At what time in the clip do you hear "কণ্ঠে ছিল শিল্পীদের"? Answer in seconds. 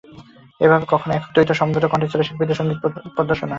1.87-2.57